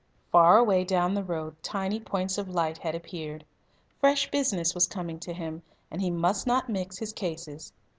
Far 0.31 0.57
away 0.57 0.83
down 0.83 1.13
the 1.13 1.21
road 1.23 1.57
tiny 1.61 1.99
points 1.99 2.39
of 2.39 2.49
light 2.49 2.79
had 2.79 2.95
appeared. 2.95 3.45
Fresh 3.99 4.31
business 4.31 4.73
was 4.73 4.87
coming 4.87 5.19
to 5.19 5.31
him, 5.31 5.61
and 5.91 6.01
he 6.01 6.09
must 6.09 6.47
not 6.47 6.67
mix 6.69 6.97
his 6.97 7.13
cases. 7.13 7.71